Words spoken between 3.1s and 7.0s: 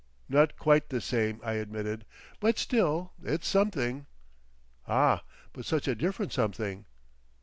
it's something." "Ah! But such a different something!"